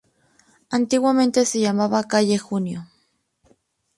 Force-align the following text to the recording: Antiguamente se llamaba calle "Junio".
Antiguamente 0.71 1.45
se 1.45 1.59
llamaba 1.59 2.03
calle 2.05 2.39
"Junio". 2.39 2.89